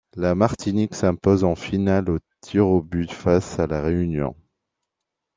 [0.15, 4.35] La Martinique s'impose en finale au tirs au buts face à La Réunion.